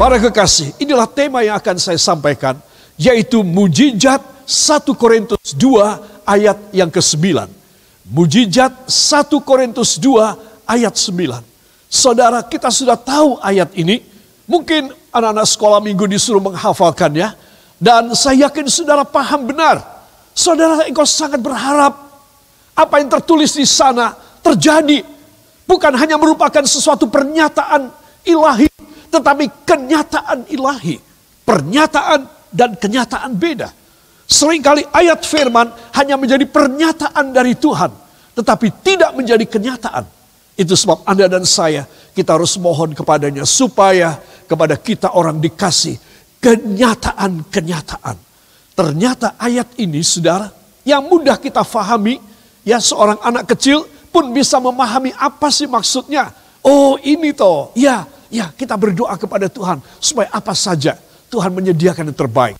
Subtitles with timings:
[0.00, 2.56] Para kekasih, inilah tema yang akan saya sampaikan,
[2.96, 7.44] yaitu mujizat 1 Korintus 2 ayat yang ke-9.
[8.08, 11.44] Mujizat 1 Korintus 2 ayat 9.
[11.92, 14.00] Saudara, kita sudah tahu ayat ini.
[14.48, 17.36] Mungkin anak-anak sekolah minggu disuruh menghafalkannya.
[17.76, 19.84] Dan saya yakin saudara paham benar.
[20.32, 21.92] Saudara, engkau sangat berharap
[22.72, 25.04] apa yang tertulis di sana terjadi.
[25.68, 27.92] Bukan hanya merupakan sesuatu pernyataan
[28.24, 28.79] ilahi,
[29.10, 30.96] tetapi kenyataan ilahi.
[31.44, 32.20] Pernyataan
[32.54, 33.74] dan kenyataan beda.
[34.30, 37.90] Seringkali ayat firman hanya menjadi pernyataan dari Tuhan,
[38.38, 40.06] tetapi tidak menjadi kenyataan.
[40.54, 41.82] Itu sebab Anda dan saya,
[42.14, 45.98] kita harus mohon kepadanya supaya kepada kita orang dikasih
[46.38, 48.16] kenyataan-kenyataan.
[48.78, 50.46] Ternyata ayat ini saudara,
[50.86, 52.22] yang mudah kita fahami,
[52.62, 53.82] ya seorang anak kecil
[54.14, 56.30] pun bisa memahami apa sih maksudnya.
[56.62, 60.96] Oh ini toh, ya, ya kita berdoa kepada Tuhan supaya apa saja
[61.28, 62.56] Tuhan menyediakan yang terbaik.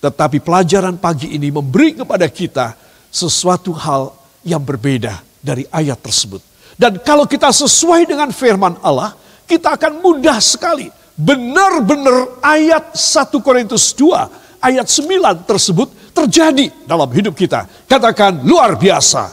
[0.00, 2.78] Tetapi pelajaran pagi ini memberi kepada kita
[3.10, 4.14] sesuatu hal
[4.46, 6.42] yang berbeda dari ayat tersebut.
[6.76, 9.16] Dan kalau kita sesuai dengan firman Allah,
[9.48, 10.92] kita akan mudah sekali.
[11.16, 17.64] Benar-benar ayat 1 Korintus 2, ayat 9 tersebut terjadi dalam hidup kita.
[17.88, 19.32] Katakan luar biasa.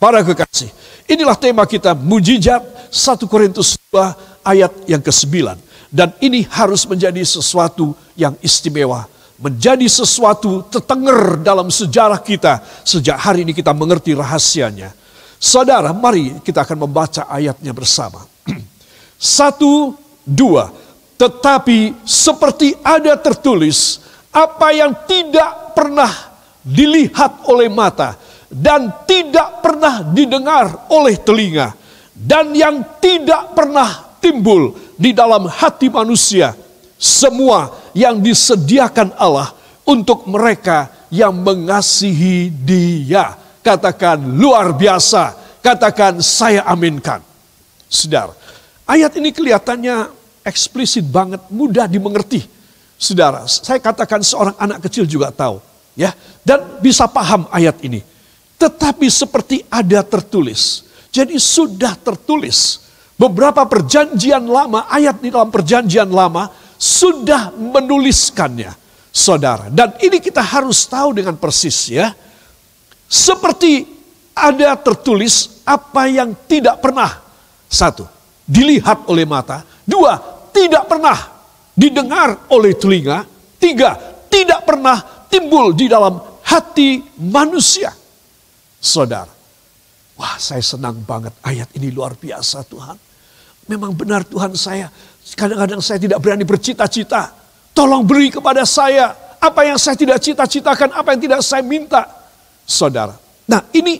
[0.00, 0.72] Para kekasih,
[1.04, 5.54] inilah tema kita mujizat 1 Korintus 2 ayat yang ke-9.
[5.90, 9.06] Dan ini harus menjadi sesuatu yang istimewa
[9.40, 14.92] menjadi sesuatu tetenger dalam sejarah kita sejak hari ini kita mengerti rahasianya.
[15.40, 18.20] Saudara, mari kita akan membaca ayatnya bersama.
[19.16, 20.68] Satu, dua.
[21.16, 26.12] Tetapi seperti ada tertulis, apa yang tidak pernah
[26.60, 28.20] dilihat oleh mata
[28.52, 31.72] dan tidak pernah didengar oleh telinga
[32.20, 36.52] dan yang tidak pernah timbul di dalam hati manusia
[37.00, 39.56] semua yang disediakan Allah
[39.88, 43.32] untuk mereka yang mengasihi Dia.
[43.64, 47.24] Katakan luar biasa, katakan saya aminkan.
[47.88, 48.32] Saudara,
[48.84, 50.12] ayat ini kelihatannya
[50.44, 52.44] eksplisit banget, mudah dimengerti.
[53.00, 55.60] Saudara, saya katakan seorang anak kecil juga tahu,
[55.96, 56.12] ya,
[56.44, 58.04] dan bisa paham ayat ini.
[58.60, 60.84] Tetapi seperti ada tertulis.
[61.10, 62.86] Jadi sudah tertulis.
[63.20, 66.48] Beberapa perjanjian lama, ayat di dalam perjanjian lama
[66.80, 68.72] sudah menuliskannya,
[69.12, 69.68] saudara.
[69.68, 72.16] Dan ini kita harus tahu dengan persis ya.
[73.04, 73.84] Seperti
[74.32, 77.20] ada tertulis apa yang tidak pernah.
[77.68, 78.08] Satu,
[78.48, 79.68] dilihat oleh mata.
[79.84, 80.16] Dua,
[80.48, 81.18] tidak pernah
[81.76, 83.28] didengar oleh telinga.
[83.60, 83.94] Tiga,
[84.32, 84.96] tidak pernah
[85.28, 86.16] timbul di dalam
[86.48, 87.92] hati manusia.
[88.80, 89.28] Saudara,
[90.20, 93.08] wah saya senang banget ayat ini luar biasa Tuhan.
[93.72, 94.92] Memang benar Tuhan saya
[95.36, 97.30] Kadang-kadang saya tidak berani bercita-cita.
[97.76, 102.02] Tolong beri kepada saya apa yang saya tidak cita-citakan, apa yang tidak saya minta.
[102.64, 103.14] Saudara.
[103.50, 103.98] Nah ini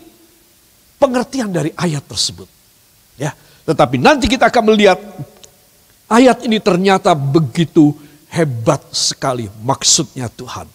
[0.95, 2.47] pengertian dari ayat tersebut.
[3.19, 3.35] Ya,
[3.67, 4.97] Tetapi nanti kita akan melihat
[6.07, 7.93] ayat ini ternyata begitu
[8.31, 10.65] hebat sekali maksudnya Tuhan.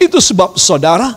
[0.00, 1.12] Itu sebab saudara,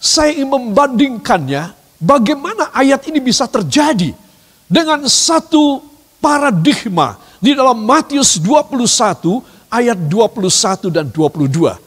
[0.00, 4.10] saya ingin membandingkannya bagaimana ayat ini bisa terjadi
[4.66, 5.86] dengan satu
[6.18, 11.78] paradigma di dalam Matius 21 ayat 21 dan 22.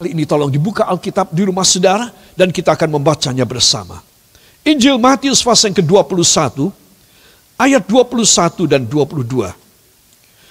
[0.00, 4.02] Kali ini tolong dibuka Alkitab di rumah saudara dan kita akan membacanya bersama.
[4.66, 6.72] Injil Matius pasal yang ke-21
[7.56, 9.52] ayat 21 dan 22.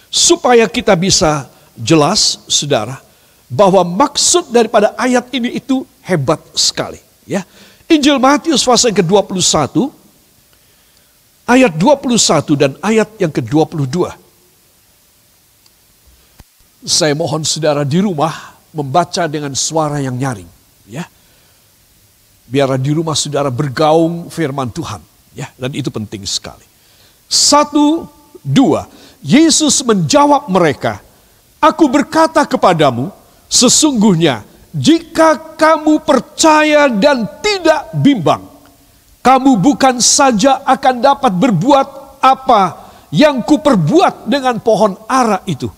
[0.10, 1.46] Supaya kita bisa
[1.78, 3.02] jelas saudara
[3.50, 7.02] bahwa maksud daripada ayat ini itu hebat sekali.
[7.26, 7.46] Ya,
[7.90, 9.90] Injil Matius pasal yang ke-21
[11.50, 14.14] ayat 21 dan ayat yang ke-22.
[16.86, 20.48] Saya mohon saudara di rumah membaca dengan suara yang nyaring,
[20.86, 21.02] ya.
[22.46, 25.02] Biar di rumah saudara bergaung firman Tuhan,
[25.34, 26.64] ya, dan itu penting sekali.
[27.26, 28.06] Satu,
[28.46, 28.86] dua.
[29.26, 31.02] Yesus menjawab mereka,
[31.60, 33.12] Aku berkata kepadamu,
[33.52, 38.46] sesungguhnya jika kamu percaya dan tidak bimbang,
[39.22, 41.88] kamu bukan saja akan dapat berbuat
[42.22, 45.70] apa yang kuperbuat dengan pohon ara itu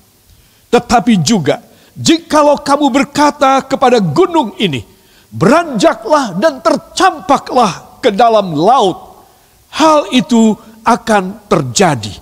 [0.71, 1.59] tetapi juga,
[1.99, 4.87] jikalau kamu berkata kepada gunung ini,
[5.27, 9.27] beranjaklah dan tercampaklah ke dalam laut,
[9.75, 10.55] hal itu
[10.87, 12.15] akan terjadi.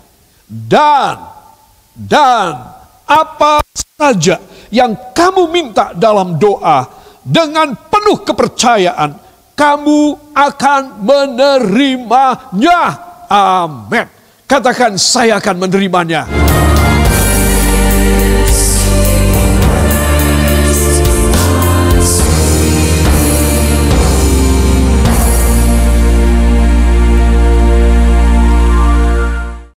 [0.50, 1.22] Dan,
[1.94, 2.74] dan
[3.06, 6.86] apa saja yang kamu minta dalam doa
[7.26, 9.18] dengan penuh kepercayaan,
[9.54, 10.02] kamu
[10.34, 12.82] akan menerimanya.
[13.30, 14.08] Amin.
[14.50, 16.26] Katakan saya akan menerimanya.